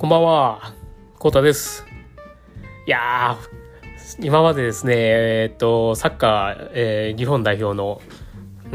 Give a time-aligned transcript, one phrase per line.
[0.00, 0.72] こんばんは。
[1.18, 1.84] コータです。
[2.86, 8.00] いやー、今までですね、えー、っと、サッカー、えー、日本代表の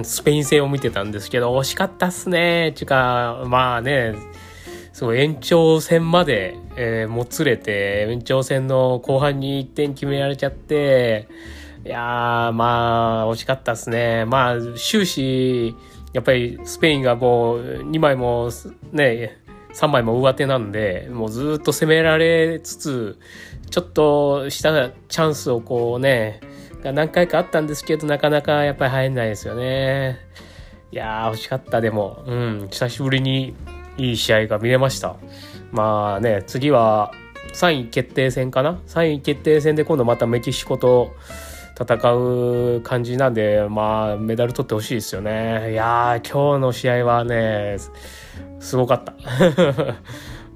[0.03, 2.73] スペイン戦を見てたんですけど、惜しかったっすね。
[2.75, 4.13] ちゅうか、まあね、
[4.93, 11.27] すごい延長戦まで、えー、もつれて、延長戦の後半に1点決められちゃって、
[11.87, 14.25] いやー、まあ、惜しかったっすね。
[14.25, 15.75] まあ、終始、
[16.13, 18.51] やっぱりスペインがもう2枚も
[18.91, 19.43] ね、
[19.75, 23.19] 3枚も上手なんで、もうずっと攻められつつ、
[23.69, 26.39] ちょっとしたチャンスをこうね、
[26.81, 30.19] が何回かあったんですけど、なかなかやっぱり入んないですよね。
[30.91, 32.23] いやー、惜しかった、でも。
[32.25, 33.53] うん、久しぶりに
[33.97, 35.17] いい試合が見れました。
[35.71, 37.11] まあね、次は
[37.53, 41.13] 3位決定戦かな ?3 位決定戦で今度またメキシコと
[41.77, 45.73] 戦う感じなんで、まあ、メダル取ってほしいですよね。
[45.73, 47.77] いやー、今日の試合はね、
[48.59, 49.13] すごかった。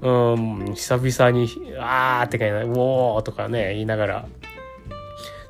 [0.00, 1.46] うん、久々に、
[1.78, 4.24] あーってかいな、うおーとかね、言いながら、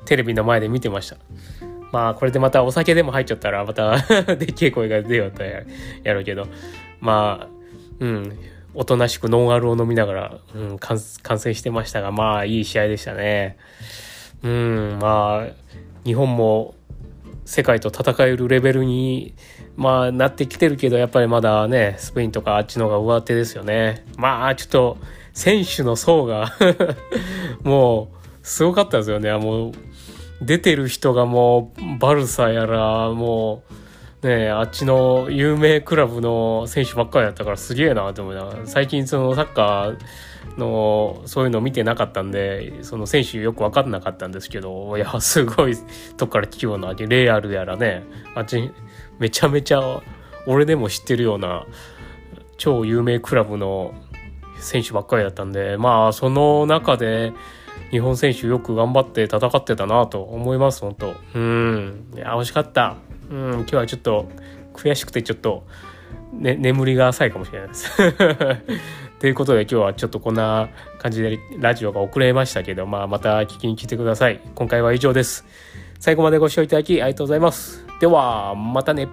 [0.03, 1.15] テレビの前で見てました。
[1.93, 3.97] まあ、これでまたお酒でも入っちゃったら、また
[4.35, 6.47] でっけえ声が出ようとやるけど、
[6.99, 7.47] まあ、
[7.99, 8.37] うん、
[8.73, 13.57] おとなしくノンアルを飲みながら、うん、観戦してましたが、まあ、いい試合でしたね。
[14.43, 15.53] うん、まあ、
[16.03, 16.75] 日本も
[17.45, 19.33] 世界と戦えるレベルに、
[19.75, 24.05] まあ、なってきてるけど、やっぱりまだね、スペインとかあっちの方が上手ですよね。
[24.17, 24.97] まあ、ちょっと、
[25.33, 26.53] 選手の層が
[27.63, 29.31] もう、すごかったですよね。
[29.33, 29.71] もう、
[30.41, 33.73] 出てる人がもう、バルサやら、もう、
[34.23, 39.97] ねあっちの有名クラブの選手ばっかりだったからすげえなと思いながら、最近そのサッカー、
[40.57, 45.75] のそういうの見てなかったんでその選手よく分かんなかったんですけどいやすごい
[46.17, 48.03] とこから聞くようなレアルやらね
[48.35, 48.71] あっち
[49.19, 50.01] めちゃめちゃ
[50.47, 51.65] 俺でも知ってるような
[52.57, 53.93] 超有名クラブの
[54.59, 57.33] 選手ばっかりだったんでまあその中で
[57.91, 62.11] 日本選手よく頑張って戦ってたなと思います本当うん。
[62.15, 62.95] いや惜しかった。
[63.31, 64.29] うん今日はちょっと
[64.73, 65.65] 悔しくてちょっと、
[66.33, 67.91] ね、眠りが浅いかもしれないです。
[69.19, 74.39] ということで今日はちょっとこんな感じでラジオが遅れましたけど、まあ、また聞きに来てください。
[74.55, 75.45] 今回は以上です。
[75.99, 77.85] 最後までご視聴いただきありがとうございます。
[77.99, 79.07] ではまたね。